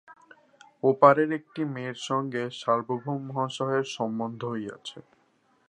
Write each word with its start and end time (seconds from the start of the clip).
ও 0.83 0.89
পারের 1.01 1.29
একটি 1.31 1.61
মেয়ের 1.65 1.97
সঙ্গে 2.01 2.43
সার্বভৌম 2.59 3.21
মহাশয়ের 3.27 3.85
সম্বন্ধ 3.95 4.41
হইয়াছে। 4.45 4.97